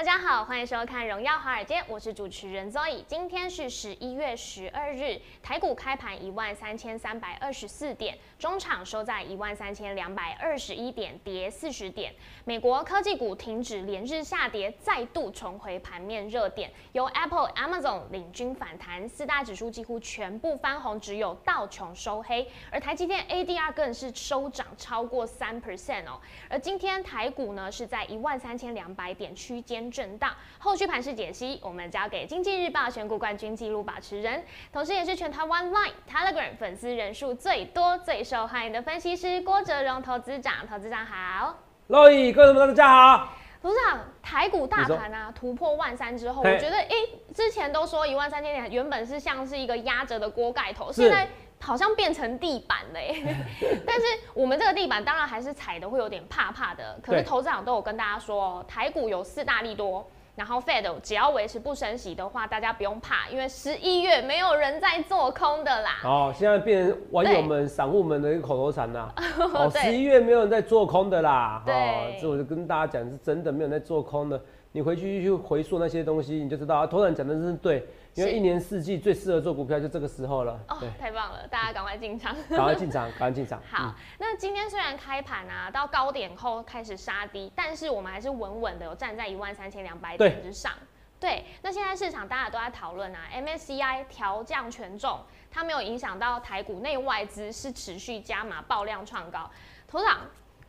[0.00, 3.04] 大家好，欢迎收看《荣耀华尔街》，我是主持人 Zoe。
[3.06, 12.14] 今天是十一月十二日，台股开盘一万三千三百二十四点，中场收在一万三千两百二十一点，跌四十点。
[12.46, 26.18] 美国科技股停止连日下跌，再度重回盘面热点，由 Apple、Amazon 领军反弹，四大指数几乎全部翻红，只有道琼收黑，而台积电 ADR 更是收涨超过三 percent 哦。
[26.48, 29.89] 而今天台股呢是在一万三千两百点区间。
[29.90, 40.66] 震荡，后续盘势解析，我们交给经济日报选股冠军纪录保持人，同时也是全台湾 Line、Telegram 粉丝人数最多、最受欢迎的分析师郭哲荣投资长。
[40.68, 41.56] 投资长好，
[41.88, 43.32] 各位观众们大家好。
[43.62, 46.94] 投资长，台股大盘啊突破万三之后，我觉得哎，
[47.34, 51.28] 之前都说一万三千点原本是像是一个压着的锅盖头，现在
[51.60, 53.36] 好像变成地板了耶。
[53.86, 56.98] 但是我们这个地板当然还是踩的会有点怕怕的。
[57.02, 60.06] 可是投资长都有跟大家说，台股有四大利多。
[60.36, 65.98] 然后 Fed 只要维持不升息的话，大家不用怕，因为十一月没有人在做空的啦。
[66.02, 69.12] 哦，现在变成网友们、散户们的一个口头禅啦。
[69.52, 71.62] 哦，十一月没有人在做空的啦。
[71.66, 74.40] 对，这我就跟大家讲，是真的没有人在做空的。
[74.72, 76.86] 你回去去回溯那些东西，你就知道啊。
[76.86, 77.86] 头长讲的真是对。
[78.14, 80.58] 因为一年四季最适合做股票就这个时候了。
[80.68, 82.34] 哦，太棒了，大家赶快进场。
[82.48, 83.62] 赶快进场， 赶快进场。
[83.70, 90.72] 好，那今天虽然开盘啊，到高点后开始杀低，但是我们还是稳稳的有站在一万三千两百点之上。
[91.18, 95.20] 对，那现在市场大家都在讨论啊，MSCI 调降权重，
[95.50, 99.50] 它没有影响到台股内外资是持续加码爆量创高。
[99.86, 100.20] 头长。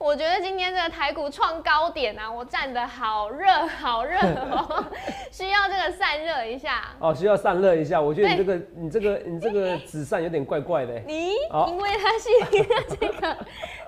[0.04, 4.84] 我觉得今天这个台股创高点啊，我站的好热好热哦，
[5.32, 8.02] 需要这个散热一下哦，需要散热一下。
[8.02, 11.00] 我觉得你这个你这个你这个纸扇有点怪怪的。
[11.06, 11.34] 你
[11.68, 13.38] 因为它是一个这个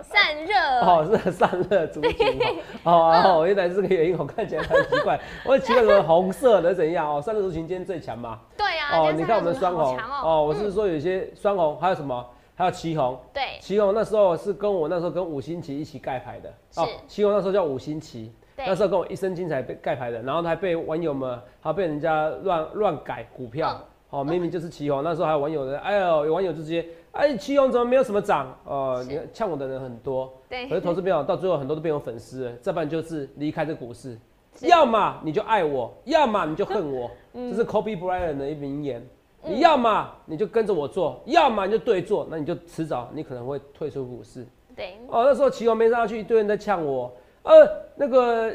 [0.03, 2.40] 散热哦，是散热族群
[2.84, 5.19] 哦哦，原来是这个原因，我看起来很奇怪。
[5.44, 7.19] 我奇怪个红色的怎样哦？
[7.19, 8.40] 散热族群今天最强吗？
[8.56, 12.24] 对呀，哦，你看我们双红哦，我是说有些双红还有什么？
[12.63, 28.57] 还有旗红，对，旗红那时候是跟我那时候跟五星旗一起盖牌的，哦，旗红那时候叫五星旗，那时候跟我一身精彩被盖牌的，然后还被网友们，还被人家乱乱改股票，哦，明明就是旗红，那时候还有网友的，哎呦，有网友就直接，哎，旗红怎么没有什么涨？
[28.63, 34.18] 哦，你看呛我的人很多，对， 可是投资朋友到最后很多都变成粉丝了，这不然就是离开这股市，
[34.62, 39.06] 要么你就爱我，要么你就恨我， 这是 Kobe Bryant 的一名言。
[39.46, 44.46] 你要么你就跟着我做，要么你就对做，那你就迟早你可能会退出股市。
[44.76, 47.54] 对哦，那时候期货没上去，一堆人在呛我，呃，
[47.96, 48.52] 那个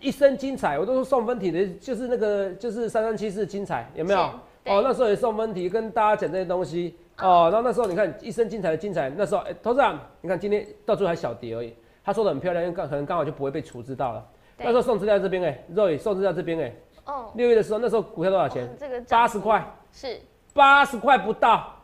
[0.00, 4.20] 一生精彩，我都说送分题的，就是那个就是三三七四精彩，有没有？
[4.20, 6.96] 哦，那时候也送分题，跟大家讲这些东西。
[7.18, 11.74] 哦，然后那时候你看一生精彩的精彩，那时候哎，董事长，你看今天到最后还小跌而已，
[12.04, 14.24] 他说的很漂亮，因为刚可能刚好就不会被处置到了。
[14.56, 16.74] 那时候送资料这边哎，Roy 送资料这边哎。
[17.06, 18.68] 哦，六月的时候，那时候股票多少钱？
[18.78, 20.20] 这个八十块，是
[20.52, 21.74] 八十块不到。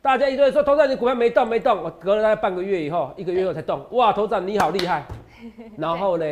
[0.00, 3.84] 大家一堆说，头长你股票没动没动，我隔了大概半个月以后，一个月后才动。
[3.92, 5.06] 哇，头长你好厉害。
[5.78, 6.26] 然后呢，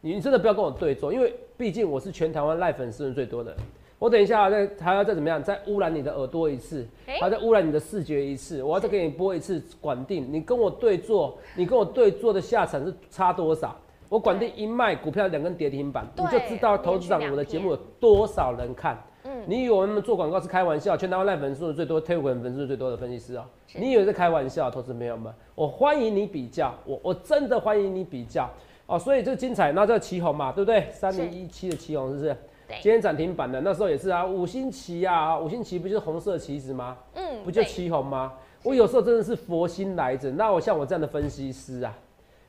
[0.00, 3.54] 你真的不要跟我对坐，因为毕竟我是全台湾赖粉丝人最多的。
[3.98, 10.26] 我等一下再还要再怎么样，再污染你的耳朵一次，还要再污染你的视觉一次，我要再给你播一次管定。
[10.30, 13.76] 你跟我对坐，你跟我对坐的下场是差多少？
[14.08, 18.98] 我管定一卖股票两根跌停板，你就知道投资长我的节目有多少人看。
[19.44, 20.96] 嗯，你以为我们做广告是开玩笑？
[20.96, 23.44] 全台湾赖粉数最多、推文粉数最多的分析师哦，
[23.74, 24.70] 你以为是开玩笑？
[24.70, 28.50] 投资朋友们，我欢迎你比较，我我真的欢迎你比较
[28.86, 28.98] 哦。
[28.98, 30.88] 所以这精彩，那这个旗红嘛，对不对？
[30.90, 32.36] 三零一七的旗红是不是？
[32.66, 32.76] 对。
[32.82, 36.96] 今天涨停板的那时候也是啊，五星旗啊，五星旗不就是红色旗子吗？
[37.14, 38.32] 嗯，不就旗红吗？
[38.62, 40.30] 我有时候真的是佛心来着。
[40.30, 41.94] 那我像我这样的分析师啊，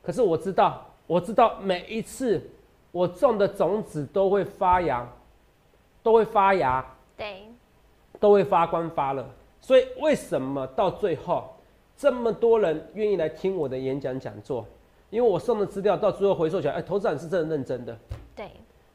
[0.02, 0.84] 可是我知道。
[1.08, 2.42] 我知道每一次
[2.90, 5.08] 我种的种子都会发芽，
[6.06, 6.86] 都会发芽，
[7.16, 7.42] 对，
[8.20, 9.26] 都会发光发热。
[9.60, 11.42] 所以为什么到最后
[11.96, 14.64] 这么多人愿意来听我的演讲讲座？
[15.10, 17.98] 因为我送的资料到最后回收起来，哎，投资人是真的认真的。
[18.36, 18.48] 对，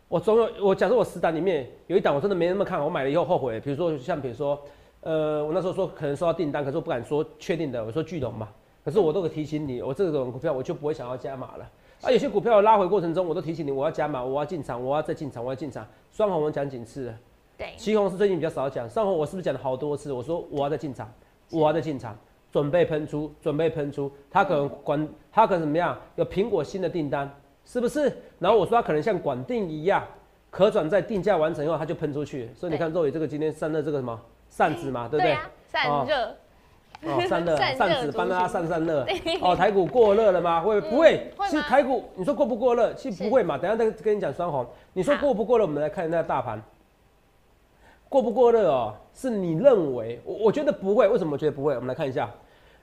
[0.07, 3.59] 我总有我假设我十档里面有一档我真的没那么看，我买了以后后悔。
[3.59, 4.57] 比如说像比如说，
[5.01, 8.47] 呃，我那时候说可能收到订单，可是我不敢说确定的，我说巨龙嘛。
[8.85, 11.69] 可是我都会提醒你，我这种股票我就不会想要加码了。
[12.01, 15.85] 啊，有些股票拉回过程中，我都提醒你，我要加码，我要进场，我要再进场，我要进场。
[16.11, 17.13] 双红我们讲几次了？
[17.57, 20.11] 对，旗红是最近比较少讲，上红我是不是讲了好多次？
[20.11, 21.11] 我说我要再进场，
[21.51, 22.17] 我要再进场，
[22.51, 24.11] 准备喷出，准备喷出。
[24.31, 25.95] 它可能管，它可能怎么样？
[26.15, 27.31] 有苹果新的订单，
[27.65, 28.11] 是不是？
[28.39, 30.03] 然后我说它可能像管定一样，
[30.49, 32.49] 可转债定价完成以后，它就喷出去。
[32.55, 34.19] 所以你看肉眼这个今天散热这个什么
[34.49, 35.37] 扇子嘛，对不对？
[35.67, 36.15] 散热。
[36.15, 36.35] 哦，
[37.27, 39.05] 散热，扇子帮大家散散热。
[39.41, 40.61] 哦，台股过热了吗？
[40.61, 41.31] 会不会？
[41.49, 42.93] 其实台股，你说过不过热？
[42.93, 43.57] 其实不会嘛。
[43.57, 44.65] 等下再跟你讲双红。
[44.93, 45.65] 你说过不过热？
[45.65, 46.61] 我们来看一下大盘。
[48.07, 50.19] 过不过热哦，是你认为？
[50.23, 51.07] 我我觉得不会。
[51.07, 51.73] 为什么我觉得不会？
[51.73, 52.29] 我们来看一下。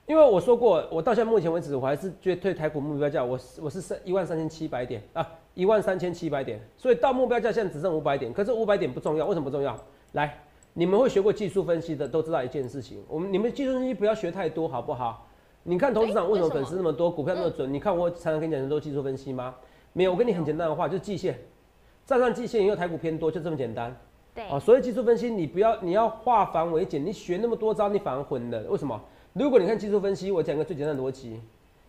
[0.05, 6.59] 因为我说过，我到现在目前为止，我还是觉得对台股目标价，我我是三一万三千七百点啊，一万三千七百点。
[6.75, 9.25] 所以到目标价现在只剩五百点，可是五百点不重要。
[9.27, 9.77] 为什么不重要？
[10.11, 10.37] 来。
[10.73, 13.03] 你们会学过技术分析的，都知道一件事情。
[13.07, 15.27] 我们你们技术分析不要学太多，好不好？
[15.63, 17.71] 你看投资长为什么粉丝那么多，股票那么准？
[17.71, 19.53] 你看我常常跟你讲很多技术分析吗？
[19.91, 21.37] 没有，我跟你很简单的话，就是季线，
[22.05, 23.95] 站上季线以后台股偏多，就这么简单。
[24.33, 24.45] 对。
[24.49, 27.05] 哦，所以技术分析你不要，你要化繁为简。
[27.05, 28.61] 你学那么多招，你反而混了。
[28.69, 28.99] 为什么？
[29.33, 31.39] 如果你看技术分析，我讲个最简单的逻辑，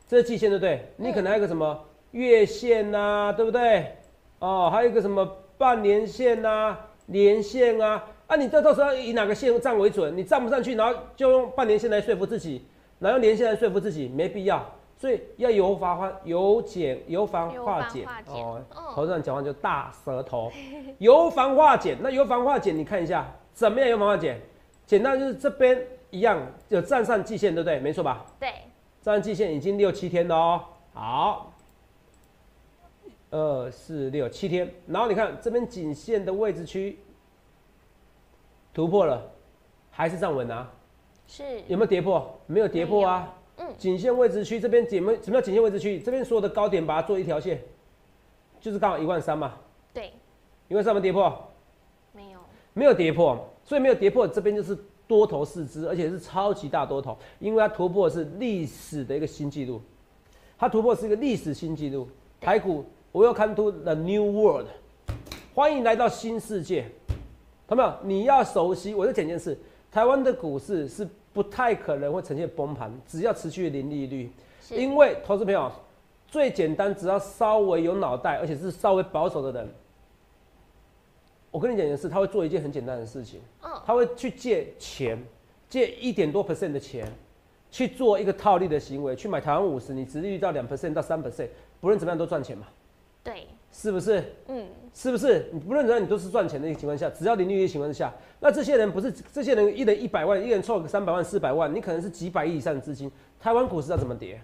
[0.09, 0.85] 这是季线对不对？
[0.97, 1.79] 你可能还有个什么
[2.11, 3.93] 月线呐，对不对？
[4.41, 5.25] 哦，还有一个什么
[5.57, 6.77] 半年线呐、
[7.07, 8.05] 年线啊。
[8.31, 10.17] 啊，你这到时候以哪个线站为准？
[10.17, 12.65] 你站不上去，然后就用半年线来说服自己，
[13.01, 14.65] 然后用年线来说服自己，没必要。
[14.97, 18.63] 所以要由繁化由简，由繁化简哦。
[18.95, 20.49] 头上讲话就大舌头，
[20.99, 21.99] 由繁化简。
[22.01, 23.89] 那由繁化简，你看一下怎么样？
[23.89, 24.41] 由繁化简，
[24.87, 27.81] 简单就是这边一样有站上季线，对不对？
[27.81, 28.25] 没错吧？
[28.39, 28.49] 对，
[29.03, 30.65] 站上季线已经六七天了哦。
[30.95, 31.53] 好，
[33.31, 36.97] 二四六七天，然后你看这边颈线的位置区。
[38.73, 39.31] 突破了，
[39.91, 40.71] 还是站稳啊？
[41.27, 42.41] 是有没有跌破？
[42.47, 43.37] 没有跌破啊。
[43.57, 46.01] 嗯，颈线位置区这边怎么什么叫颈线位置区？
[46.01, 47.61] 这边所有的高点把它做一条线，
[48.61, 49.55] 就是刚好一万三嘛。
[49.93, 50.13] 对，
[50.69, 51.31] 一万三没跌破？
[52.13, 52.39] 没有，
[52.73, 54.77] 没有跌破，所以没有跌破，这边就是
[55.07, 59.81] 多头四肢，而且是超级大多头，因为它突破是历史的一个新纪录，
[60.57, 62.09] 它突破是一个历史新纪录。
[62.41, 64.67] 台股，我要看出 the new world，
[65.55, 66.87] 欢迎来到新世界。
[67.71, 67.95] 有没有？
[68.03, 69.57] 你要熟悉，我就讲件事：
[69.91, 74.31] 台湾的股市是不太可能会呈现崩盘，只要持续零利率。
[74.71, 75.71] 因为投资朋友
[76.29, 79.69] 最简单，只要稍微有脑袋，而且是稍微保守的人，
[81.51, 83.41] 我跟你讲件事，他会做一件很简单的事情。
[83.85, 85.19] 他会去借钱，
[85.69, 87.11] 借一点多 percent 的钱，
[87.71, 91.49] 去做一个套利的行为，去买台湾五十，你直利率到两 percent 到三 percent，
[91.81, 92.67] 不论怎么样都赚钱嘛。
[93.23, 93.47] 对。
[93.73, 94.23] 是不是？
[94.49, 95.47] 嗯，是不是？
[95.53, 103.11] 你不论怎样，你都是赚钱的一个情况下，只要零利率的情况下，那这些人不是这些人一人一百万，一人凑个三百万、四百万，你可能是几百亿以上的资金。
[103.39, 104.41] 台湾股市要怎么跌？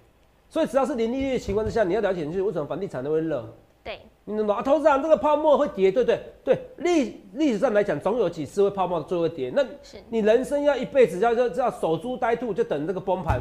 [0.49, 3.45] 所以只要是零利率的情况之下，你要了解就是为什么房地产都会热。
[3.83, 4.55] 对，你懂吗？
[4.55, 9.53] 啊，投资上这个泡沫会跌，对对对，历历史上来讲，总有几次会泡沫最后跌。
[9.55, 9.65] 那
[10.09, 13.41] 你人生要一辈子要要要守株待兔，就等这个崩盘，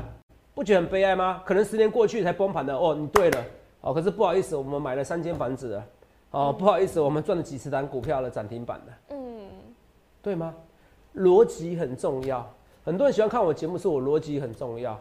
[0.53, 1.41] 不觉得很悲哀吗？
[1.45, 3.43] 可能十年过去才崩盘的哦，你对了。
[3.85, 5.85] 哦，可是不好意思，我们买了三间房子了。
[6.31, 9.15] 哦，不好意思，我们赚了几十单股票了，涨停板的。
[9.15, 9.47] 嗯，
[10.23, 10.55] 对吗？
[11.15, 12.43] 逻辑很重要。
[12.83, 14.99] 很多人喜欢看我节目，是我逻辑很重要。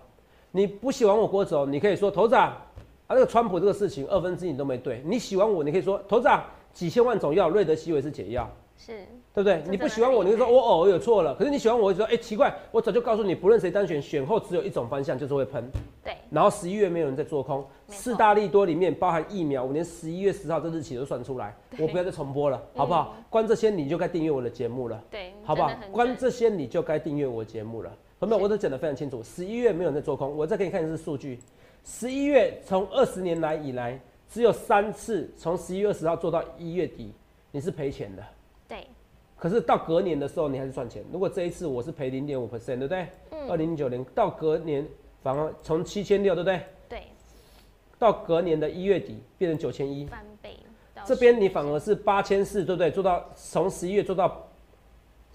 [0.50, 5.02] 你不喜欢我郭总，你可以说头长啊，那个川普这个事情二分之一你都没对。
[5.02, 6.44] 你喜欢我，你可以说头长
[6.75, 8.47] 几千万种药，瑞德西韦是解药。
[8.76, 9.07] 是。
[9.33, 9.62] 对不对？
[9.69, 11.35] 你不喜欢我，你就说我偶尔有错了。
[11.35, 15.69] 可是你喜欢我，就说哎奇怪，我早就告诉你，不论谁当选，选后只有一种方向，就是会喷。
[16.04, 16.14] 对。
[16.31, 21.54] 然后十一月没有人在做空，四大利多里面包含疫苗，我连十一月十号这日期都算出来。
[21.78, 23.16] 我不要再重播了，好不好？
[23.28, 25.02] 关这些你就该订阅我的节目了。
[25.11, 25.33] 对。
[25.43, 25.71] 好不好？
[25.90, 27.90] 关这些你就该订阅我节目了。
[28.21, 28.43] 有没有？
[28.43, 29.23] 我都讲得非常清楚。
[29.23, 31.38] 十一月没有人在做空，我再给你看一次数据。
[31.85, 34.00] 十一月从二十年来以来，
[34.31, 37.12] 只有三次从十一月二十号做到一月底，
[37.50, 38.23] 你是赔钱的。
[39.37, 39.43] 对。
[39.43, 41.05] 可是到隔年的时候，你还是赚钱。
[41.12, 43.07] 如果这一次我是赔零点五 percent，对不对？
[43.31, 43.50] 嗯。
[43.50, 44.87] 二零零九年到隔年，
[45.23, 46.61] 反而从七千六，对不对？
[46.88, 47.03] 对。
[47.99, 50.57] 到隔年的一月底变成九千一，翻倍。
[51.05, 52.91] 这边你反而是八千四，对不对？
[52.91, 54.49] 做到从十一月做到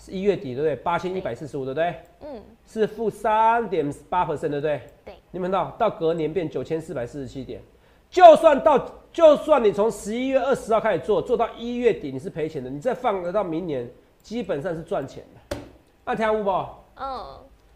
[0.08, 0.76] 一月底，对不对？
[0.78, 1.96] 八千一百四十五，对不对？
[2.22, 2.42] 嗯。
[2.66, 4.82] 是负三点八 percent，对不对？
[5.06, 5.16] 对。
[5.32, 7.62] 你们到到隔年变九千四百四十七点。
[8.10, 8.80] 就算到，
[9.12, 13.90] 就算你从十一月二十号开始做，做到一月底你是赔钱的，你再放得到明年，
[14.22, 15.58] 基本上是赚钱的。
[16.06, 17.26] 那听五宝，嗯，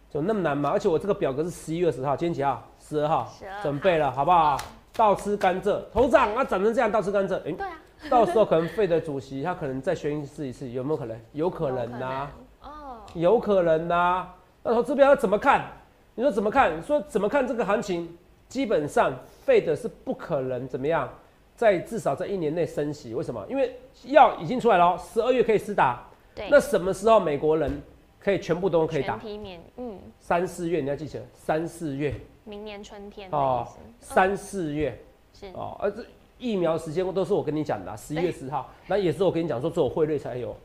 [0.09, 0.69] 怎么那么难吗？
[0.69, 2.63] 而且我这个表格是十一月十号，今天几号？
[2.79, 4.57] 十二号，准备了，好不好？
[4.95, 11.19] 倒吃甘蔗，头长啊，长成这样倒吃甘蔗，哎，对啊，到时候可能费的主席他可能再选一次一次，有没有可能？
[11.31, 12.29] 有可能呐，
[12.61, 14.27] 哦，有可能呐。
[14.61, 15.65] 那投资标要怎么看？
[16.13, 16.79] 你说怎么看？
[16.83, 18.17] 说怎么看这个行情？
[18.47, 19.11] 基本上
[19.43, 21.09] 费的是不可能怎么样，
[21.55, 23.13] 在至少在一年内升息。
[23.13, 23.45] 为什么？
[23.49, 26.03] 因为药已经出来了，十二月可以施打。
[26.35, 27.81] 对，那什么时候美国人
[28.19, 29.17] 可以全部都可以打？
[29.17, 33.67] 全体免，嗯，三四月你要记起来，三四月明年春天哦。
[33.99, 34.97] 三四月
[35.33, 36.03] 是哦，而这
[36.39, 40.55] 疫苗时间都是我跟你讲的，十一月十号，那也是我跟你讲说，只有汇率才有。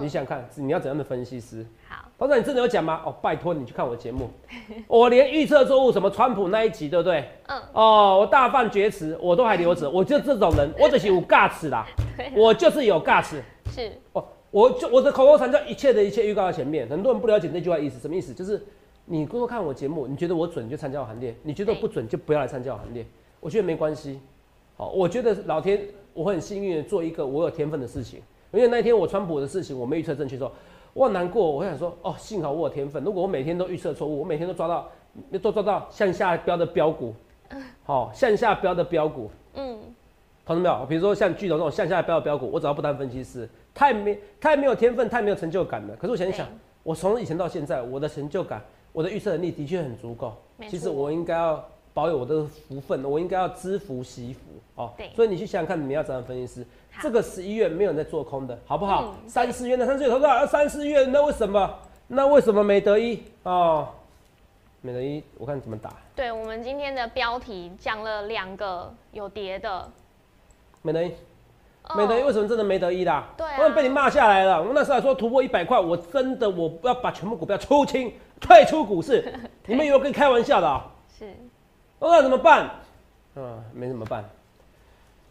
[0.00, 1.64] 你想想看，你要怎样的分析师？
[1.88, 3.02] 好，董事长，你真的有讲吗？
[3.04, 4.28] 哦，拜托你去看我的节目，
[4.88, 7.28] 我连预测错误什么川普那一集，对不对？
[7.46, 7.62] 嗯。
[7.72, 9.88] 哦，我大放厥词，我都还留着。
[9.88, 11.86] 我就这种人， 我只是有尬词啦。
[12.34, 13.40] 我就是有尬词。
[13.70, 13.92] 是。
[14.12, 16.88] 哦，我就我的口头禅叫一切的一切预告在前面。
[16.88, 18.34] 很多人不了解那句话意思，什么意思？
[18.34, 18.60] 就是
[19.04, 23.06] 你多多看我节目，你觉得我准就参加我行列，你觉得不准就不要来参加我行列。
[23.40, 24.18] 我觉得没关系。
[24.76, 25.80] 好，我觉得老天，
[26.12, 28.20] 我很幸运的做一个我有天分的事情。
[28.52, 30.50] 因为那天我川普的事情我没预测正确，说
[30.92, 31.50] 我很难过。
[31.50, 33.02] 我想说，哦，幸好我有天分。
[33.04, 34.88] 如果我每天都预测错误，我每天都抓到，
[35.42, 37.14] 都抓到向下标的标股，
[37.84, 39.78] 好，向下标的标股，嗯，
[40.44, 40.86] 同志没有？
[40.86, 45.94] 比如说像巨头这种向下标的标股，我只要不当分析师，太没太没有天分，太没有成就感了。
[45.96, 46.46] 可是我想一想，
[46.82, 48.62] 我从以前到现在，我的成就感，
[48.92, 50.34] 我的预测能力的确很足够。
[50.68, 51.62] 其实我应该要。
[51.96, 54.40] 保有我的福分，我应该要知福惜福
[54.74, 54.92] 哦。
[54.98, 56.66] 对，所以你去想想看，你要怎样分析师？
[57.02, 59.14] 这个十一月没有人在做空的，好不好？
[59.26, 61.74] 三四月那三四月投资啊，三四月那为什么？
[62.08, 63.88] 那为什么没得一哦？
[64.80, 65.90] 没得一，我看怎么打。
[66.14, 69.90] 对我们今天的标题讲了两个有跌的，
[70.82, 71.12] 没得一，
[71.96, 73.26] 没得一，为什么真的没得一啦？
[73.36, 74.62] 对，我被你骂下来了。
[74.62, 79.34] 我那时候还说突破一百块，我真的我要把全部股票出清， 退出股市。
[79.66, 80.86] 你们以为跟开玩笑的啊？
[81.18, 81.34] 是。
[81.98, 82.70] 那怎么办？
[83.34, 84.24] 嗯，没怎么办。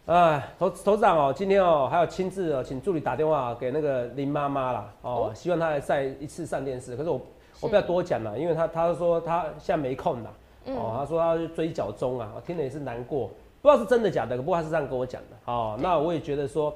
[0.06, 6.94] 哎，头头事长哦，今天哦还要亲自哦请助理打电话给那个林妈妈啦哦，希望她来再一次上电视。
[6.94, 7.20] 可是我
[7.60, 10.30] 我不要多讲了，因为她她说她现在没空啦。
[10.66, 13.28] 哦，她说她去追脚钟啊，我听了也是难过，
[13.60, 15.52] 不知道是真的假的，不过她是这样跟我讲的。
[15.52, 16.72] 哦，那我也觉得说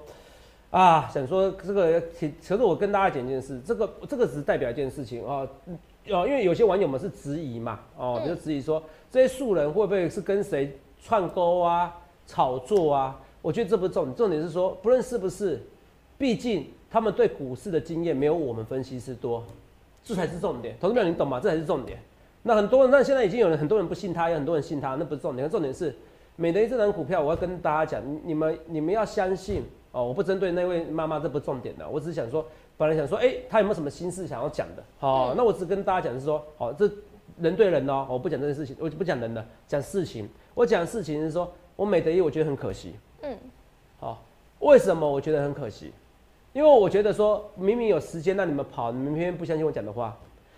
[0.72, 5.46] 啊，想说这个，其实我跟大家讲一件事，这个这个只是代表一件事情啊。
[6.08, 11.96] 哦，因为有些网友们是质疑嘛，哦，就质疑说这些素人会不会是跟谁串钩啊、
[12.30, 13.20] 炒作啊？
[13.42, 15.60] 我觉得这不是重点，重点是说不论是不是，
[16.16, 19.42] 毕竟他们对股市的经验没有我们分析师多，
[20.04, 20.76] 这才是重点。
[20.80, 21.40] 投资者你懂吗？
[21.40, 21.99] 这才是重点。
[22.42, 25.50] 那很多人，那现在已经有人很多人不信他，有很多人信他，那不是重点。
[25.50, 25.92] 重点是
[26.37, 30.04] 美的这张股票，我要跟大家讲，你们你们要相信哦。
[30.04, 32.46] 我不针对那位妈妈，这不是重点的，我只是想说。
[32.76, 34.82] 本来想说，哎，他有没有什么心事想要讲的？
[34.99, 36.90] 好，那我只跟大家讲是说，好，这
[37.38, 40.26] 人对人哦，我不讲这件事情，我不讲人了，讲事情。
[40.54, 42.94] 我讲事情是说，我美德一，我觉得很可惜。
[43.22, 43.34] 嗯，
[43.99, 44.22] 好，
[44.58, 45.90] 为什么我觉得很可惜？
[46.52, 50.14] 因为我觉得说，明明有时间让你们跑，你们偏偏不相信我讲的话。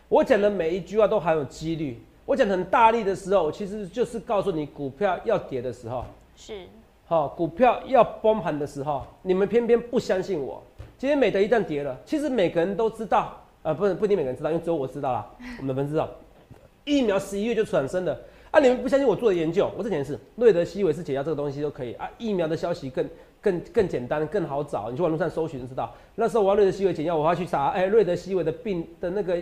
[0.09, 2.03] 我讲的每一句话都含有几率。
[2.27, 6.67] 我讲很大力的时候，其实就是告诉你，股票要跌的时候是，
[7.07, 10.61] 好，股票要崩盘的时候，你们偏偏不相信我。
[10.99, 15.31] 今天美德一旦跌了，其实每个人都知道，呃，不是不一定每个人知道，因为只有我知道啦。
[15.59, 16.09] 我们的粉丝知道，
[16.85, 18.21] 疫苗十一月就产生的
[18.53, 18.61] 啊！
[18.61, 22.09] 你们不相信我做的研究，我之前是，瑞德西韦是解药这个东西都可以啊。
[22.19, 23.09] 疫苗的消息更
[23.41, 25.91] 更更简单，更好找，你去网络上搜寻就知道。
[26.15, 29.39] 那时候我要瑞德西韦解药，我要去查，哎，瑞德西韦的病的那个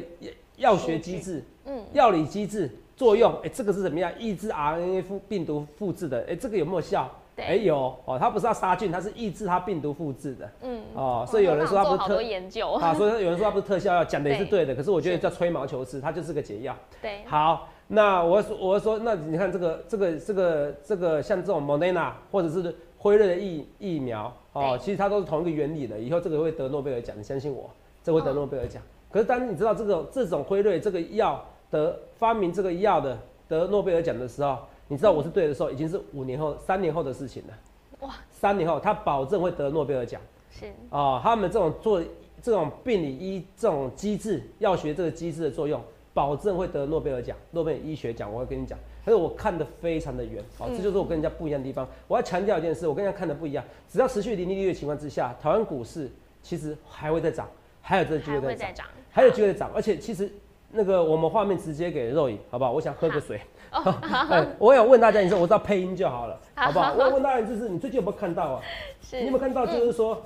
[0.56, 6.24] 药学机制，嗯，药理机制作用，哎，这个是怎么样抑制 RNA 复病毒复制的？
[6.28, 7.10] 哎，这个有没有效？
[7.36, 10.50] 哎有哦，它不是要杀菌，它是抑制它病毒复制的。
[10.62, 14.74] 嗯哦，所以有人说它不是特研究啊，所以有人说它不是特效药，讲的也是对的。
[14.76, 16.76] 可是我觉得叫吹毛求疵，它就是个解药。
[17.00, 25.98] 对，好，那我说我说，那你看这个这个这个这个像这种 Moderna 或者是辉瑞的疫疫苗哦，其实它都是同一个原理的。
[25.98, 27.68] 以后这个会得诺贝尔奖，你相信我，
[28.04, 28.80] 这会得诺贝尔奖。
[29.10, 33.18] 可是当你知道这个这种辉瑞这个药得发明这个药的
[33.48, 34.56] 得诺贝尔奖的时候。
[34.92, 37.54] 你知道我是对的时候，已经是五年后、三年后的事情了。
[38.00, 38.12] 哇！
[38.28, 40.20] 三年后，他保证会得诺贝尔奖。
[40.50, 42.02] 是哦，他们这种做
[42.42, 45.80] 这种病理医这种机制，药学这个机制的作用，
[46.20, 48.30] 保证会得诺贝尔奖、诺贝尔医学奖。
[48.30, 50.44] 我会跟你讲，可是我看得非常的远。
[50.58, 51.88] 好，这就是我跟人家不一样的地方。
[52.06, 53.64] 我要强调一件事，我跟人家看的不一样。
[53.88, 56.10] 只要持续零利率的情况之下，台湾股市
[56.42, 57.48] 其实还会再涨，
[57.80, 59.70] 还有这个机会再涨，还有机会再涨。
[59.74, 60.30] 而且其实
[60.70, 62.72] 那个我们画面直接给肉影，好不好？
[62.72, 63.40] 我想喝个水。
[63.72, 66.92] 哎，我有问大家，你说我知道配音就好了， 好不好？
[66.98, 68.62] 我问大家，就是你最近有没有看到啊？
[69.00, 69.64] 是，你有没有看到？
[69.64, 70.20] 就是说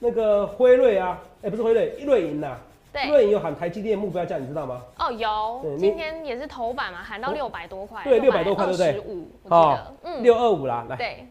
[0.00, 2.58] 那个辉瑞啊，哎，不是辉瑞，瑞银呐。
[2.96, 3.10] 对。
[3.10, 4.82] 瑞银有喊台积电目标价，你知道吗？
[4.98, 5.76] 哦，有。
[5.78, 8.02] 今天也是头版嘛，喊到六百多块。
[8.04, 9.00] 对，六百多块，对不对？
[9.00, 10.96] 五，哦，嗯，六二五啦，来。
[10.96, 11.26] 对。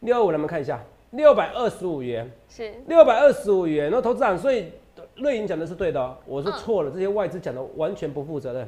[0.00, 2.30] 六二五，来，我们看一下，六百二十五元。
[2.48, 2.72] 是。
[2.86, 4.72] 六百二十五元，那投资长，所以
[5.16, 8.62] 瑞银讲的是对的，我是错了，这些外资讲的完全不负责任。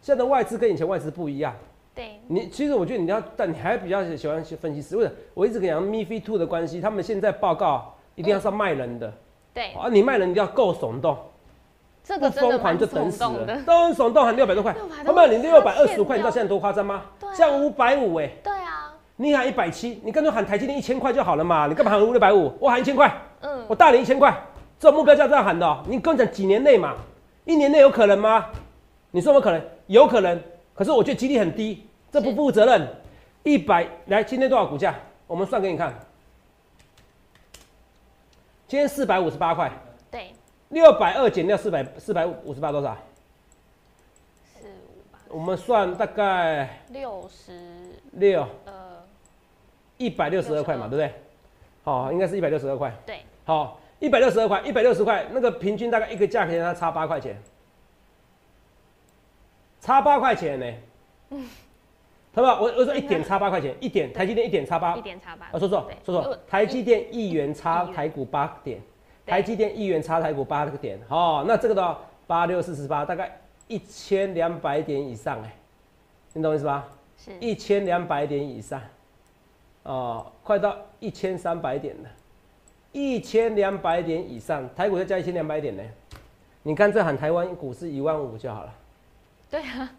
[0.00, 1.52] 现在的外资跟以前外资不一样。
[1.94, 5.16] 对，你其实我觉得你要，但你还比较喜欢分析师，为什么？
[5.34, 9.12] 我一直讲 m i f i Two 的关系，他们现在报告一定要是卖人的，
[9.52, 11.20] 对，啊，你卖人一定要够耸动，不
[12.08, 13.62] 这个疯狂就等死了，。
[13.66, 17.02] 都很耸动，喊六百多块，600他们你六百二十五块，你知道现在多夸张吗？
[17.34, 22.50] 像五百五哎，对啊，你喊一百七，你干脆喊台积电一千块就好了嘛，你干嘛喊五六百五？
[22.58, 24.34] 我喊一千块，嗯，我大你一千块，
[24.80, 26.94] 这种目标价这样喊的哦、你跟我讲几年内嘛，
[27.44, 28.46] 一年内有可能吗？
[29.10, 29.62] 你说有没有可能？
[29.88, 30.42] 有可能，
[30.74, 32.88] 可是我觉得几率很低，这不负责任。
[33.42, 34.94] 一百来，今天多少股价？
[35.26, 35.94] 我们算给你看。
[38.66, 39.74] 今天四百五十八块，对，
[40.70, 42.96] 六百二减掉四百四百五十八多少？
[44.54, 47.52] 四五八我们算大概六十
[48.12, 49.02] 六呃，
[49.96, 51.12] 一百六十二块嘛，对不对？
[51.84, 52.92] 好，应该是一百六十二块。
[53.06, 57.34] 对，好，一百六十二块，一百六十块，那个平均大概一个价钱它差八块钱，
[59.80, 60.74] 差八块钱呢。
[61.30, 61.48] 嗯，
[62.34, 62.60] 好不好？
[62.60, 64.94] 我我说一点差八块钱，一点 台积电一点差八。
[64.96, 65.46] 一，点差八。
[65.46, 65.96] 啊，，说错对。
[66.04, 68.84] 说错，台积电一元差台股八点，对
[69.28, 75.54] 台积电一元差台股八个点，哦，那这个的八六四十八，大概一千两百点以上，哎，
[76.32, 76.88] 你懂我意思吧？
[77.16, 77.30] 是。
[77.38, 78.80] 一千两百点以上，
[79.82, 82.08] 哦，快到一千三百点了，
[82.92, 85.82] 一千两百点以上，台股再加一千两百点呢，
[86.62, 88.74] 你看这喊台湾股市一万五就好了，
[89.50, 89.92] 对啊，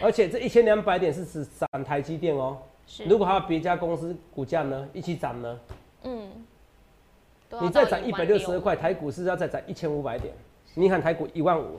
[0.00, 5.60] 而且这一千两百点是指涨台积电哦，是，如果还有别家公司股价呢一起涨呢，
[6.04, 6.30] 嗯，
[7.60, 10.32] 你再涨一百六十二16,000块，台股是要再涨一千五百点，
[10.74, 11.78] 你喊台股一万五，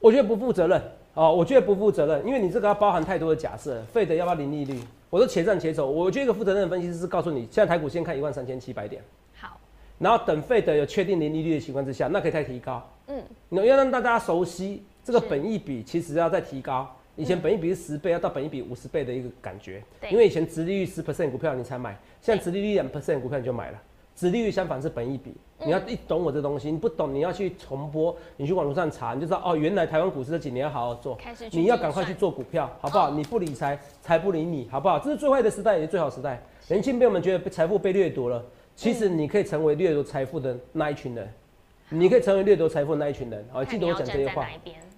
[0.00, 0.82] 我觉得不负责任
[1.14, 4.78] 哦，我觉得不负责任，因为你这个要包含太多的假设，费的要不要零利率？
[5.08, 9.02] 我说且战且走，我觉得一个负责任的分析师是告诉你，现在台股先看一万三千七百点，
[9.40, 9.58] 好，
[9.98, 16.94] 然后等费的有确定零利率的情况之下，那可以再提高，嗯，你要让大家熟悉这个本益比，其实要再提高。
[17.16, 19.82] 以前本益比是十倍，要到本益比五十倍的一个感觉。
[20.00, 23.82] 对因为以前殖利率十 percent 股票你才买，现在殖利率两 percent 股票你就买了。
[24.18, 25.32] 殖利率相反是本益比，
[25.64, 31.16] 你要一懂我这东西，你不懂你要去重播，你去网络上查，你就知道哦，原来台湾股市这几年要好好做，
[31.52, 33.10] 你要赶快去做股票，好不好？
[33.10, 34.98] 哦你不理财，财不理你，好不好？
[34.98, 36.42] 这是最坏的时代，也是最好时代。
[36.66, 41.32] 年轻朋友们觉得被财富被掠夺了，其实你可以成为掠夺财富的那一群人，
[41.88, 43.46] 你可以成为掠夺财富的那一群人。
[43.52, 44.48] 好，记得我讲这些话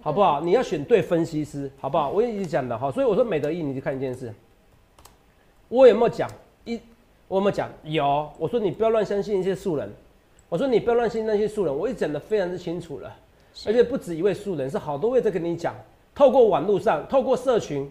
[0.00, 0.40] 好不好？
[0.40, 2.08] 你要选对分析师，好不好？
[2.08, 4.32] 我一直讲的哈，所以我说美德意，你就看一件事，
[5.68, 6.32] 我有没有讲一？
[7.30, 7.70] 我有没有讲？
[7.84, 8.28] 有。
[8.38, 9.88] 我说你不要乱相信一些素人，
[10.48, 13.14] 我说你不要乱信那些素人，我一直讲的非常之清楚了，
[13.64, 15.72] 而且不止一位素人，是好多位在跟你讲，
[16.12, 17.88] 透过网络上，透过社群，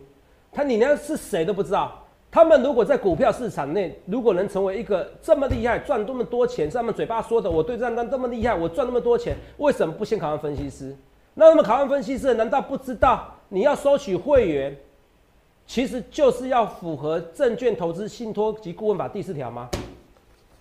[0.52, 2.06] 他你连是谁都不知道。
[2.30, 10.94] 他们如果在股票市场内，如果能成为一个这么厉害、赚这么多钱，是他们嘴巴说的，我对账单这么厉害，我赚那么多钱，为什么不先考上分析师？
[11.34, 14.78] 那他们考上分析师，难道不知道你要收取会员，
[15.70, 19.70] 其实就是要符合证券投资信托及顾问法第四条吗？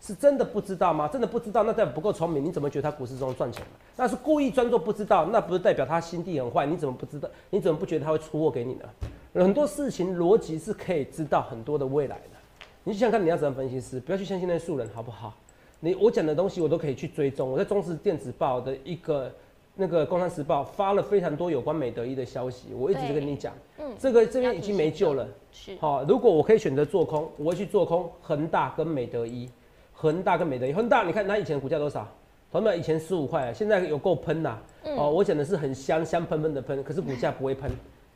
[0.02, 1.08] 是真的不知道吗？
[1.08, 2.44] 真的不知道，那代表不够聪明。
[2.44, 3.64] 你怎么觉得他股市中赚钱？
[3.96, 6.66] 那是故意装作不知道，那不是代表他心地很坏。
[6.66, 7.26] 你怎么不知道？
[7.48, 8.84] 你怎么不觉得他会出货给你呢？
[9.32, 12.36] 很多事情逻辑是可以知道很多的未来的。
[12.84, 13.98] 你想想看，你要怎样分析师？
[13.98, 15.32] 不要去相信那些素人，好不好？
[15.80, 17.50] 你我讲的东西我都可以去追踪。
[17.50, 19.32] 我在中视电子报的一个
[19.80, 25.24] 那个《工商时报》发了非常多有关美德一的消息，我一直就跟你讲，嗯，这个这边已经没救了。
[25.52, 29.48] 是，好、如果我可以选择做空，我会去做空恒大跟美德一，
[29.92, 32.04] 恒大跟美德一，恒大你看它以前股价多少？
[32.50, 37.70] 同学们以前十五块，现在有够喷呐、嗯哦，我讲的是很香香喷喷的喷，可是股价不会喷，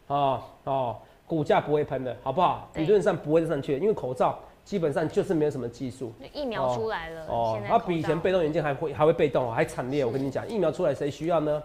[0.08, 0.96] 哦哦，
[1.28, 2.68] 股价不会喷的，好不好？
[2.74, 6.12] 理论上不会上去，因为口罩基本上就是没有什么技术。
[6.32, 10.04] 疫苗出来了，哦现，在它比以前被动元件还会还会被动哦，还惨烈。
[10.04, 11.62] 我跟你讲，疫苗出来谁需要呢？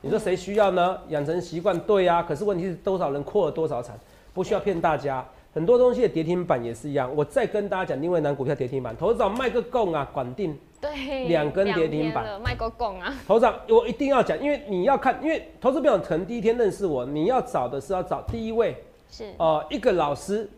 [0.00, 0.98] 你说谁需要呢？
[1.08, 3.98] 养成习惯对呀、可是问题是多少人扩了多少产，
[4.32, 5.26] 不需要骗大家。
[5.52, 7.10] 很多东西的跌停板也是一样。
[7.16, 10.56] 我再跟大家讲另外一档股票跌停板，头早卖个供啊，管定。
[10.80, 18.76] 对两根跌停板卖个拱啊，头长，我一定要讲，因为你要看，因为投资朋友可能第一天认识我，你要找的是要找第一位，
[19.10, 20.48] 是呃，一个老师，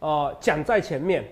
[0.00, 1.24] 哦、讲在前面，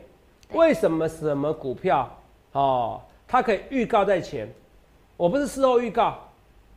[0.49, 2.09] 对为什么什么股票
[2.53, 4.49] 哦，它可以预告在前？
[5.17, 6.17] 我不是事后预告，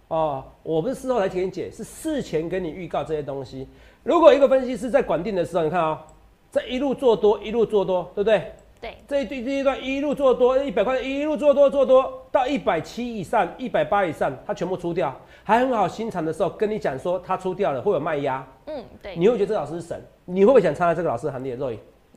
[0.08, 3.68] 哦，我不是事后来给你解，是事前给你预告这些东西。
[4.04, 6.04] 如果一个分析师在管定的时候，你看啊、
[6.52, 8.52] 这一路做多，一路做多，对不对？
[8.82, 21.56] 对，这一对这一段一路做多，一百块一路做多做多到一百七以上、一百八以上，它全部出掉，还很好心肠的时候跟你讲说它出掉了，会有卖压，嗯，对，你会觉得这老师是神，你会不会想参加这个老师的行列？
[21.56, 21.72] 肉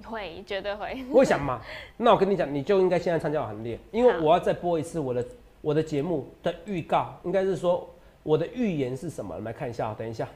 [0.05, 1.61] 会绝对会，我会想嘛，
[1.97, 5.25] 那我跟你讲，你就应该现在参加我行列，因为我要再播一次我的
[5.61, 7.89] 我的节目的预告，应该是说
[8.23, 9.35] 我的预言是什么？
[9.35, 10.29] 我们来看一下，等一下，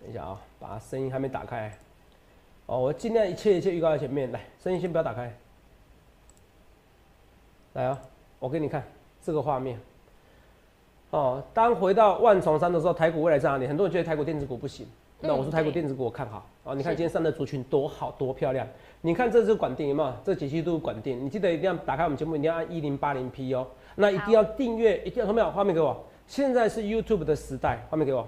[0.00, 1.72] 等一下啊，把声音还没打开。
[2.66, 5.30] 哦，我尽量一切一切预告在前面，来，声音先不要打开。
[7.74, 8.00] 来啊，
[8.38, 8.82] 我给你看
[9.22, 9.78] 这个画面。
[11.10, 13.66] 哦，当回到万重山的时候，台股未来在哪里？
[13.66, 14.86] 很多人觉得台股电子股不行，
[15.26, 16.46] 那我说台股电子股我看好。
[16.64, 18.66] 啊，你看今天上的族群多好多漂亮。
[19.00, 20.12] 你看这是管定有没有？
[20.22, 23.66] 这几期都是管定，你记得一定要打开我们节目，一定要按一零八零 P 哦。
[23.96, 25.50] 那一定要订阅，一定要有没有？
[25.50, 26.04] 画面给我。
[26.26, 28.26] 现在是 YouTube 的时代，画面给我。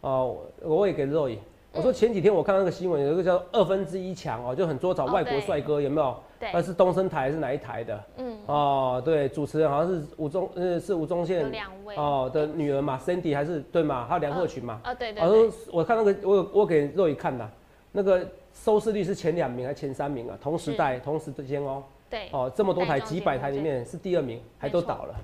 [0.00, 1.38] 哦，我也给肉眼。
[1.72, 6.16] 我说前几天我看那个新闻，有一个叫二分之一强哦，就很多找外国帅哥，有没有？
[6.38, 6.50] 对。
[6.52, 8.04] 那是东升台还是哪一台的？
[8.16, 8.38] 嗯。
[8.46, 14.06] 哦，对，主持人好像是吴宗，呃，是吴宗宪两位哦的女儿嘛，Cindy 还是对嘛？
[14.06, 14.80] 还有梁鹤群嘛？
[14.84, 15.20] 啊，对对。
[15.22, 17.50] 好像我看那个，我我给肉眼看的，
[17.92, 20.38] 那个收视率是前两名还是前三名啊？
[20.40, 21.82] 同时代同时之间哦。
[22.10, 22.28] 对。
[22.32, 25.14] 哦，这么多台几百台里面是第二名，还都倒了。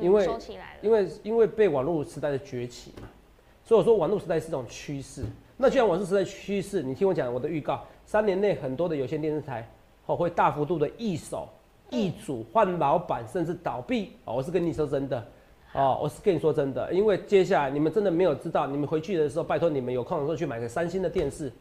[0.00, 0.28] 因为
[0.82, 3.06] 因为因为被网络时代的崛起嘛，
[3.62, 5.22] 所以我说网络时代是一种趋势。
[5.56, 9.64] 那既然网络时代趋势，你听我讲我的预告，三年内很多的有线电视台
[10.06, 11.48] 哦会大幅度的易手、
[11.90, 14.34] 易主、换老板，甚至倒闭哦。
[14.36, 15.24] 我是跟你说真的
[15.72, 21.52] 哦，我是跟你说真的，因为接下来你们真的没有知道，你们回去的时候拜托你们有空的时候去买个三星的电视，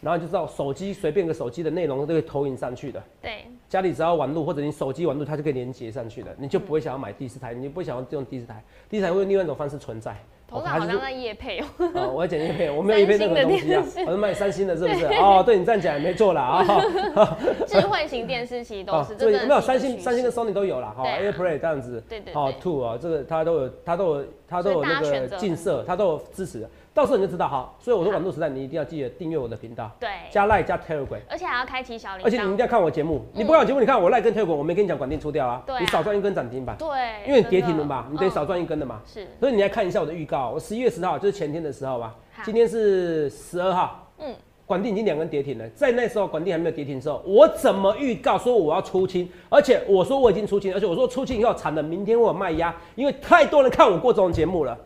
[0.00, 3.02] 然后就知道手机随便个手机的内容都会投影上去的。
[3.20, 3.44] 对。
[3.68, 10.16] 家里只要网络或者你手机网络，它就可以连接上去的，你就不会想要买第四台，你不会想要用第四台，第四台会用另外一种方式存在。
[10.52, 11.64] 头上好像在夜配哦。
[11.94, 15.06] 哦，我要讲夜配，我没有夜配任何东西啊，我是卖三星的，是不是？
[15.06, 17.38] 哦，对你这样讲也没错啦啊。
[17.66, 26.68] 智慧型电视其实都是，对，没有三星，三星跟 Sony 都有啦，哈，AirPlay 这样子，对对，哦，Two 啊，这个它都有，它都有，它都有那个近摄，它都有支持。
[26.94, 36.88] 到时候你就知道哈，所以我说网络时代，你一定要记得订阅我的频道，对，加 Like 加 Telegram，而且还要开启小铃而且你一定要看我节目，你不看我节目，你看我 Like 跟 Telegram，我没跟你讲管定出掉啊，你少赚一根涨停板，对，
[37.26, 44.34] 因为你跌停了嘛，你得少赚一根的嘛，是，所以你来看一下我的预告，我十一月十号就是前天的时候吧，今天是十二号，嗯，
[44.66, 54.78] 管定已经两根跌停了，在那时候管定还没有跌停的时候，我怎么预告说我要出清，而且我说我已经出清，而且我说出清以后惨了，明天我有卖压，因为太多人看我过这种节目了，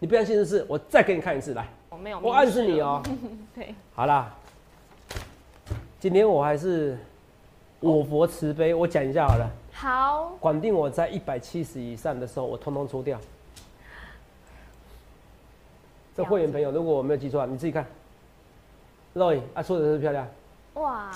[0.00, 1.66] 你不相信的是，我再给你看一次来。
[1.90, 3.02] 我没有，我暗示你哦。
[3.54, 4.32] 对，好啦，
[5.98, 6.96] 今天我还是
[7.80, 9.50] 我佛慈悲，我讲一下好了。
[9.72, 13.18] 好，管定我在一百七十以上的时候，我通通出掉。
[16.16, 17.84] 这会员朋友，如果我没有记错，你自己看。
[19.14, 20.28] Roy 啊，出的是漂亮。
[20.74, 21.10] 哇，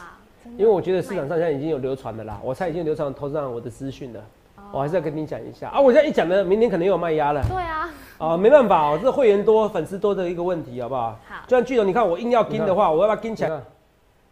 [0.57, 4.25] 因为我觉得市场上现在已经有流传的啦，我猜已经流传投资上我的资讯了。
[4.73, 5.81] 我还是要跟你讲一下啊！
[5.81, 7.45] 我现在一讲呢，明天可能又有卖压了。
[7.49, 7.89] 对啊。
[8.23, 11.19] 啊，没办法哦，这会员多、粉丝多的一个问题，好不好？
[11.27, 11.45] 好。
[11.49, 13.51] 就像巨龙，你看我硬要跟的话，我要不要跟起来？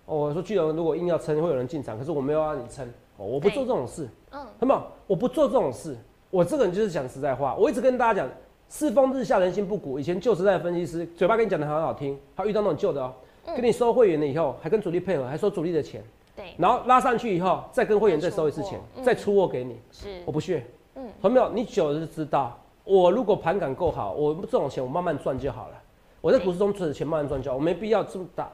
[0.06, 4.08] 哦，我说巨龙，如果硬要撑，会有人进场，可是我没有让你撑，我不做这种事。
[4.30, 4.46] 嗯。
[4.60, 5.96] 那么我不做这种事，
[6.30, 7.56] 我这个人就是讲实在话。
[7.56, 8.30] 我一直跟大家讲，
[8.68, 9.98] 世风日下，人心不古。
[9.98, 13.12] 以前旧时代的分析师，嘴巴跟你讲的很好听，他遇到那种旧的哦，
[13.44, 16.00] 跟你收会员了以后，还跟主力配合，还收主力的钱。
[16.36, 16.54] 对。
[16.56, 19.80] 然后拉上去以后，再跟会员再收一次钱，再出货给你。
[19.90, 20.22] 是。
[20.24, 20.64] 我不屑。
[20.94, 21.08] 嗯。
[21.22, 22.56] 有没有，你久了就知道，
[22.90, 25.74] 我如果盘感够好，我这种钱我慢慢赚就好了。
[26.20, 28.50] 我在股市中赚的钱慢慢赚就好，我没必要这么打，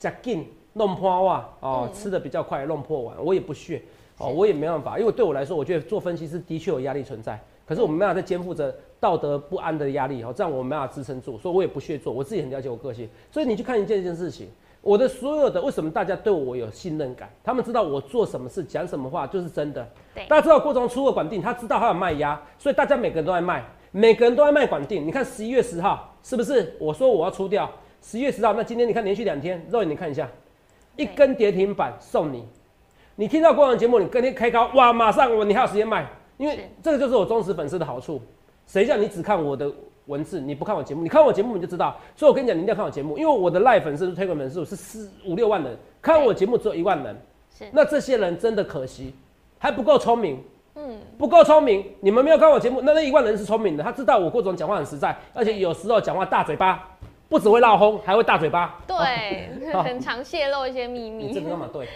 [0.00, 3.80] 加劲弄破哇哦，吃的比较快弄破碗，我也不屑
[4.18, 14.48] 哦，我也没办法，因为对我来说，我觉得做分析师的确有压力存在，可是我没办法再肩负着道德不安的压力哦，这样我没办法支撑住，所以我也不屑做，我自己很了解我个性，所以你去看一件一件事情。
[14.82, 17.30] 我的所有的为什么大家对我有信任感？
[17.44, 19.88] 他们知道我做什么事、讲什么话就是真的。
[20.12, 25.06] 对，大家知道郭总出了管定，他知道他有卖压，所以大家每个人都在卖，每个人都在卖管定。
[25.06, 26.76] 你看十一月十号是不是？
[26.80, 27.70] 我说我要出掉
[28.02, 30.28] 十一月十号，那今天你看连续两天，肉眼你看一下，
[30.96, 32.44] 一根跌停板送你。
[33.14, 38.20] 你听到郭总节目，你跟天开高，哇，马上我你还有时间卖，因为这个就是我忠实粉丝的好处。
[38.66, 39.70] 谁叫你只看我的？
[40.12, 41.96] 文字你不看我节目，你看我节目你就知道。
[42.14, 47.16] 所以我跟你讲，你一定要看我节目，因为我的赖粉丝推广粉丝是四五六万人，看我节目只有一万人。
[47.58, 49.14] 是，那这些人真的可惜，
[49.58, 50.38] 还不够聪明。
[50.74, 51.84] 嗯，不够聪明。
[52.00, 56.88] 你们没有看我节目，那那一万人是聪明的，他知道我郭总讲话很实在，而且有时候讲话大嘴巴。
[57.32, 58.78] 不只会闹哄，还会大嘴巴。
[58.86, 59.48] 对，
[59.82, 61.28] 很常泄露一些秘密。
[61.28, 61.88] 你真的那么对？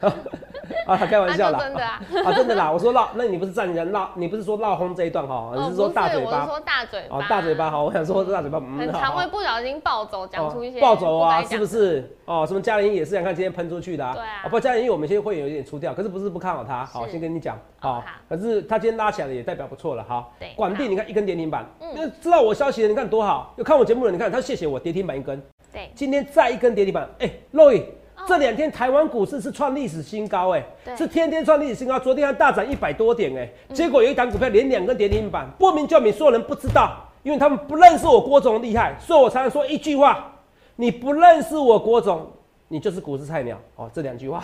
[0.86, 1.58] 啊，开玩笑啦。
[1.58, 2.72] 真的啊，啊，真的啦。
[2.72, 5.52] 我说闹，那你不是站人闹，你不是说闹哄这一段哈？
[5.54, 6.30] 你是说大嘴巴？
[6.30, 7.18] 我是说大嘴巴。
[7.18, 8.58] 哦，大嘴巴哈，我想说大嘴巴。
[8.58, 12.16] 很常会不小心暴走，讲出一些暴走啊，是不是？
[12.30, 14.14] 哦，什么嘉玲也是，想看今天喷出去的啊。
[14.14, 14.46] 对啊。
[14.48, 16.86] 不，嘉玲我们现在会有一点出掉，可是不是不看好他。
[16.86, 17.58] 好，先跟你讲。
[17.80, 18.04] 好。
[18.28, 20.06] 可是他今天拉起来了，也代表不错了。
[20.08, 20.32] 好。
[20.38, 20.50] 对。
[20.54, 23.52] 管地，你看一根跌停板，嗯，知道我消息的，你看多好。
[23.56, 24.64] 有看我节目的，你看他谢谢。
[24.64, 27.82] 我跌停板一根，对，今天再一根跌停板，哎，Roy，
[28.28, 30.64] 这两天台湾股市是创历史新高，哎，
[30.96, 40.32] 是天天创历史新高，昨天还大涨一百多点，哎，结果有一档股票连两根跌停板，不明就明，所有人不知道，因为他们不认识我郭总厉害，所以我常常说一句话：
[40.80, 42.26] 你不认识我郭总，
[42.68, 43.90] 你就是股市菜鸟哦。
[43.92, 44.42] 这两句话，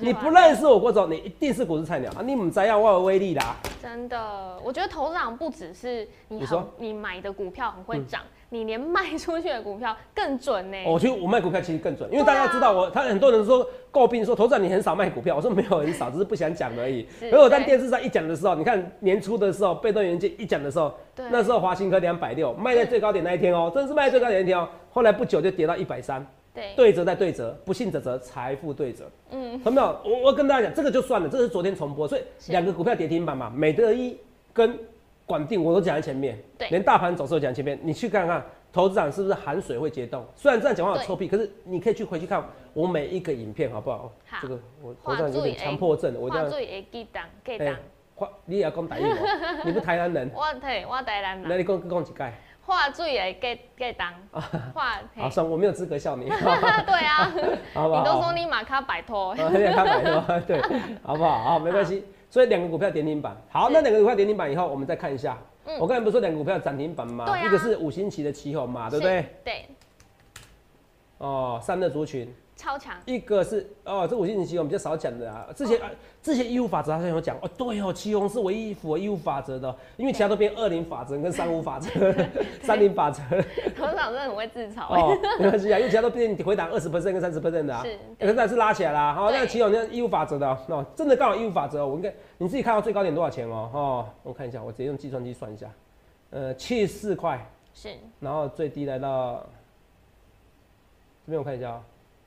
[0.00, 2.22] 你不认识我郭总，你一定是股市菜鸟啊！
[2.24, 3.56] 你们怎样我有威力啦？
[3.82, 10.76] 真的，我觉得投资长不只是你很你说你买的股票很会涨，你连卖出去的股票更准呢。
[10.84, 17.06] 哦我觉得我卖股票其实更准，因为大家知道我，他很多人说诟病说，投资人你很少卖股票，我说没有很少，只是不想讲而已。
[17.18, 29.10] 是可是我在电视上一讲的时候，你看年初的时候，被动元件一讲的时候，那时候华兴科两百六，卖在最高点那一天哦、真的是卖在最高点那一天哦、后来不久就跌到一百三，对对折再对折，不信则折，财富对折。
[29.30, 29.98] 嗯，有没有？
[30.04, 34.14] 我我跟大家讲，这个就算了，这个是昨天重播，所以是两个股票跌停板嘛，美德一
[34.52, 34.78] 跟
[35.26, 38.44] 管定我都讲在前面，对连大盘走势都讲在前面，你去看看。
[38.72, 40.24] 投资长是不是含水会结冻？
[40.34, 44.10] 虽然这样讲话有臭屁，可是你可以去回去看我每一个影片，好不好？
[44.26, 47.76] 好这个我头上有点强迫症，我这样画最会记档记哎档，
[48.14, 49.16] 画你也要讲台语吗？
[49.66, 52.32] 你不台南人，我对我台南人，那你讲讲几盖？
[52.64, 54.14] 画水会记记档，
[54.72, 57.30] 画好，算我没有资格笑你， 对啊？
[57.74, 60.62] 你都说你马卡摆脱，啊，有点看百多，对，
[61.02, 61.38] 好不好？
[61.44, 62.06] 好，没关系。
[62.32, 65.36] 所以两个股票跌停板，好，那两个股票跌停板以后，我们再看一下。
[65.66, 67.26] 嗯我刚才不是说两个股票涨停板吗？
[67.26, 69.26] 对啊一个是五星旗的旗红嘛，对不是对？？
[69.44, 69.66] 对，
[71.18, 75.48] 哦，三热族群，超强，一个是哦，这五星旗旗红比较少讲的啊。
[75.56, 75.90] 这些、啊
[76.22, 81.90] 之前义务法则好像有讲哦，对哦，旗红是唯一符合义务法则的哦，因为其他都变二零法则跟三五法则、
[82.62, 83.20] 三零法则。
[83.76, 89.12] 董事长真的很会自嘲，哦，没关系啊，因为其他都变回档二十 percent 跟三十 percent 的啊，是可是还是拉起来啦。
[89.14, 89.40] 好，对。
[89.40, 93.70] 那其有那义务法则的哦哦，真的刚好义务法则哦，我应该你自己看到最高点多少钱哦？
[93.74, 95.68] 哦，我看一下，我直接用计算机算一下，
[96.30, 97.88] 呃，七十四块，是。
[98.20, 99.44] 然后最低来到
[101.26, 101.82] 这边我看一下啊，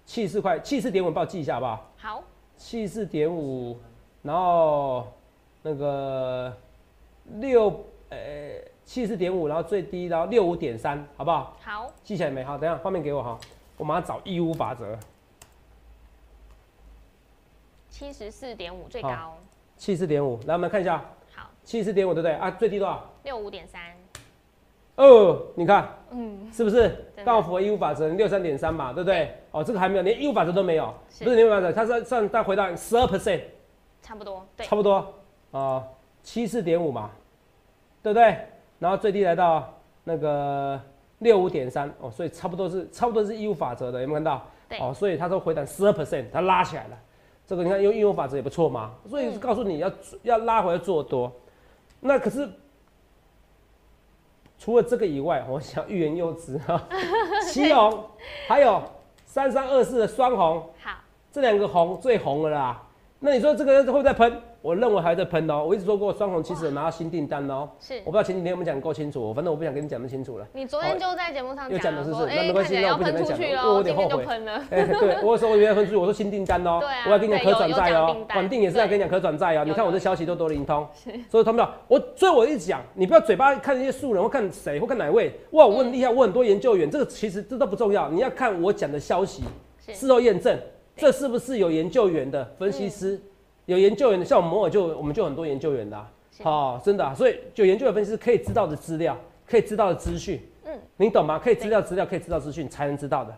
[0.06, 1.92] 七十四块，七十四点五，帮我记一下好不好？
[1.98, 2.24] 好，
[2.58, 3.78] 七十四点五，
[4.22, 5.08] 然后
[5.64, 6.56] 那个
[7.40, 7.70] 六
[8.10, 8.18] 呃
[8.86, 11.58] 七十四点五，然后最低到六五点三，好不好？
[11.60, 12.44] 好，记起来没？
[12.44, 13.40] 好，等一下画面给我哈，
[13.78, 14.98] 我马上找义乌法则。
[17.90, 19.38] 七十四点五最高，
[19.78, 22.52] 七四点五，来我们看一下，好，七四点五对不对啊？
[22.52, 23.10] 最低多少？
[23.24, 23.82] 六五点三，
[24.98, 29.34] 哦，你看嗯，是不是的刚好符合义乌法则六三点三嘛，对不对？
[29.56, 33.40] 哦，这个还没有，连义务法则都没有，是不是义务法则，它是算再回到十二 percent，
[34.02, 35.14] 差不多，对差，不多
[35.52, 35.82] 啊，
[36.24, 37.10] 七四点五嘛，
[38.04, 38.38] 对不对？
[38.80, 40.78] 然后最低来到那个
[41.20, 44.46] 六五点三哦，所以差不多是差不多是义务法则的，有没有看到？
[44.68, 46.98] 对哦，所以它说回档十二 percent，它拉起来了。
[47.48, 49.90] 这个你看用义务法则也不错嘛，所以嗯告诉你要、
[50.24, 51.32] 要拉回来做多。
[52.02, 52.50] 那可是
[54.60, 56.84] 除了这个以外，我想欲言又止哈，
[57.48, 58.04] 旗红
[58.48, 58.84] 还有
[59.36, 60.92] 三三二四的双红，好，
[61.30, 62.82] 这两个红最红了啦。
[63.20, 64.42] 那你说这个会不会再喷？
[64.66, 65.64] 我认为还在喷哦。
[65.64, 67.70] 我一直说过，双红其实有拿到新订单哦。
[67.80, 68.00] 是。
[68.00, 70.48] 我不知道前几天有没有讲得够清楚，反正我不想跟你讲那么清楚了。
[70.54, 74.26] 你昨天就在节目上又讲了是不是那哎，没关系那我不想再讲了因为我有点后悔。
[74.70, 79.96] 对，我说我原来分出去，我说新订单哦、我要跟你讲可转债哦、对有有讲订单管定也是要跟你讲可转债哦、你看我有。
[79.96, 80.86] 这消息都多灵通，
[81.30, 89.44] 所以他们讲我，所以我一直讲，你不要嘴巴看那些素人或看谁或看哪位，哇，我很厉害，我很多研究员，这个其实这都不重要，你要看我讲的消息，
[89.94, 90.60] 事后验证，
[90.98, 93.18] 这是不是有研究员的分析师，
[93.66, 96.08] 有研究员的，像我们摩尔就我们就很多研究员的、
[96.44, 101.40] 好、真的、啊，所以就研究员分析师可以知道的资料，可以知道的资讯，嗯，你懂吗？
[101.40, 103.38] 可以知道资料，可以知道资讯，才能知道的。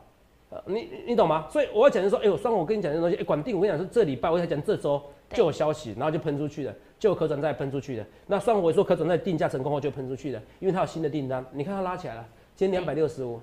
[0.50, 1.48] 呃，你你你懂吗？
[1.50, 8.06] 所以我要讲的是说，哎、我双红我跟你讲这东西，哎、管定我跟你讲是这礼拜，我才讲这周对就有消息，然后就喷出去了，就有可转债喷出去的。
[8.28, 13.42] 那双红我说可转债定价成功后就喷出去了，因为它有新的订单，你看它拉起来了，今天两百六十五，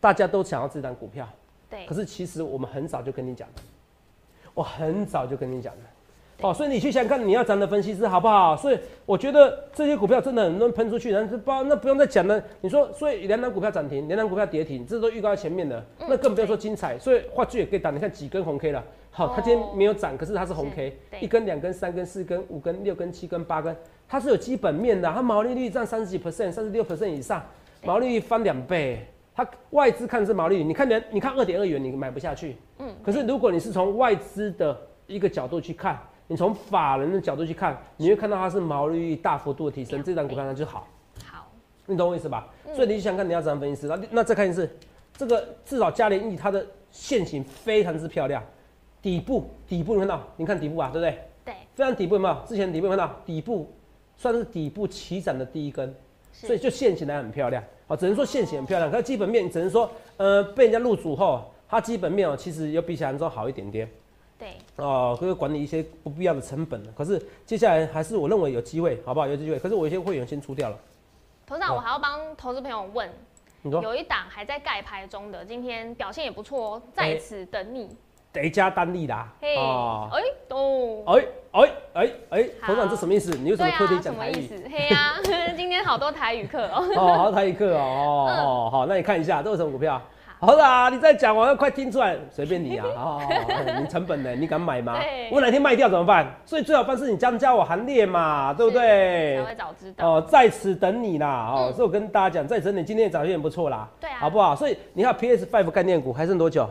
[0.00, 1.28] 大家都想要这单股票，
[1.68, 3.62] 对可，是其实我们很早就跟你讲的，
[4.54, 5.82] 我很早就跟你讲了。
[6.42, 8.54] 哦，所以你去想想看，你要涨的分析师好不好？
[8.56, 12.42] 所以我觉得这些股票真的很多人喷出去，然后就不那不用再讲了。
[12.60, 16.98] 你说，所以两档股票涨停，两档股票跌停，这都预告在前面的，嗯那更不要说精彩。
[16.98, 18.84] 所以话剧也可以打，你看几根红 K 了。
[19.10, 23.74] 好，它今天没有涨，可是它是红 K，一根、两根、三根、四根、五根、六根、七根、八根，
[24.06, 27.42] 它是有基本面的，它毛利率占三十几 percent、三十六 percent 以上，
[27.82, 29.06] 毛利率翻两倍。
[29.34, 32.56] 它外资看是毛利率，你看人，你看二点二元，你买不下去。
[32.78, 40.88] 嗯，可是如果你是从外资的一个角度去看，你从法人的角度去看，你会看到它是毛利率大幅度的提升，这档股票它就好，
[41.24, 41.46] 好，
[41.86, 42.48] 你懂我意思吧？
[42.66, 44.68] 嗯所以你就想看你要怎样分析师，那那再看一次，
[45.16, 48.42] 这个至少嘉联益它的线型非常之漂亮，
[49.00, 51.18] 底部底部你看到，你看底部啊，对不对？
[51.44, 52.36] 对，非常底部有没有？
[52.46, 53.72] 之前底部有看到底部
[54.16, 55.94] 算是底部起涨的第一根，
[56.32, 58.90] 所以，就线型来很漂亮，好，只能说线型很漂亮。
[58.90, 63.88] 可是基本面只能说，呃，被人家入主后，它基本面哦，其实有比想象中好一点点
[64.38, 66.92] 对，哦，可以管理一些不必要的成本了。
[66.96, 69.26] 可是接下来还是我认为有机会，好不好？
[69.26, 69.58] 有机会。
[69.58, 70.78] 可是我有些会员先出掉了，
[71.46, 73.10] 头长，我还要帮投资朋友问，
[73.62, 77.88] 有一档还在盖牌中的，今天表现也不错哦，在此等你。
[78.32, 79.32] 得加单利啦。
[79.40, 83.30] 嘿，哦，哎，哦，哎哎哎哎，好头长这什么意思？
[83.38, 84.34] 你为什么特地，什讲台语？
[84.34, 84.62] 么意思？
[84.70, 85.14] 嘿呀，
[85.56, 86.84] 今天好多台语课哦。
[86.96, 90.02] 哦，好台语课哦，哦好，那你看一下，这是什么股票？
[90.46, 94.32] 好啦，你再讲，我要快听出来，随便你啊， 哦，哦你成本呢？
[94.36, 95.28] 你敢买吗对？
[95.32, 96.32] 我哪天卖掉怎么办？
[96.44, 99.44] 所以最好方式你加加我行列嘛，对不对才？
[99.50, 100.08] 会早知道。
[100.08, 104.54] 哦，在此等你啦，哦，嗯所以我跟大家讲，在此等你，今天的表现不错啦，对啊好不好？
[104.54, 106.70] 所以你看 PS Five 概念股还剩多久？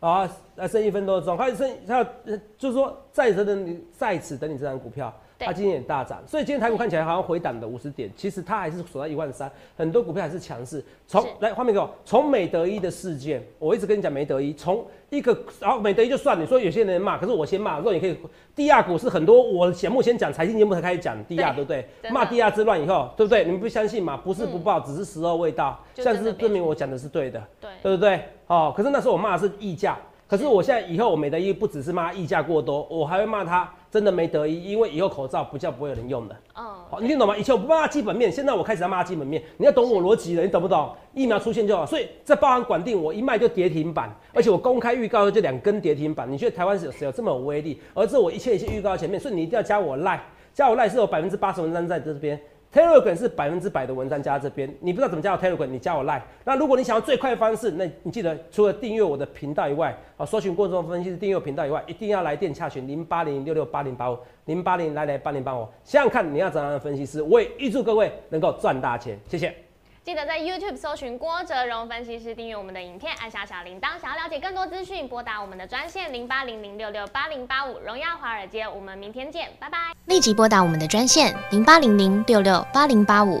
[0.00, 10.84] 啊，还剩一分多钟，还剩还有，呃就是说在此等你，在此等你这张股票，对它今天也大涨，所以今天台股看起来好像回档的五十点，其实它还是锁在一万三，很多股票还是强势。
[11.06, 18.16] 从是来画面给我，从美德一的事件，我一直跟你讲美德一，从一个然后美德一就算，你说有些人骂，可是我先骂，说你可以，
[18.54, 21.86] 低亚股是很多我节目先讲，财经节目才开始讲低亚，对不对？
[22.10, 23.44] 骂低亚之乱以后，对不对？
[23.44, 24.16] 你们不相信嘛？
[24.16, 27.42] 不是不报，只是时候未到，现在就真的没是证明我讲的是对的。
[27.60, 28.20] 对，对不对？
[28.46, 29.98] 哦，可是那时候我骂的是溢价，
[30.30, 36.36] 可是我现在以后我没得一，不只是骂溢价过多，我还会骂他真的没得一，因为以后口罩不叫不会有人用的。
[36.54, 37.36] 哦，好，你听懂吗？
[37.36, 40.88] 以前我不骂他基本面，现在我开始要骂基本面，你要懂我逻辑了，你懂不懂？
[41.14, 46.30] 疫苗出现就好，所以这包含管定，我一卖就跌停板，而且我公开预告就两根跌停板。
[46.30, 47.82] 你觉得台湾是有谁有这么有威力？
[47.92, 50.22] 而这我一切一切预告在前面，所以你一定要加我赖，
[50.54, 52.40] 加我赖是有百分之八十文章在这边。
[52.72, 56.22] Telegram 是百分之百的文章加这边，你不知道怎么加我 Telegram，你加我 Line。
[56.44, 69.52] 那如果你想要最快的方式，那你记得除了订阅我的频道以外，啊，搜寻过程中分析师订阅频道以外，一定要来电洽询零八零六六八零八五零八零来来八零八五，想想看你要怎样的分析师，我也预祝各位能够赚大钱，谢谢。
[70.10, 73.90] 记得在 YouTube 搜寻郭哲荣分析师，订阅我们的影片，按下小铃铛。
[74.02, 77.78] 想要了解更多资讯，拨打我们的专线零八零零六六八零八五。
[77.78, 79.78] 荣耀华尔街，我们明天见，拜拜。
[80.06, 83.40] 立即拨打我们的专线零八零零六六八零八五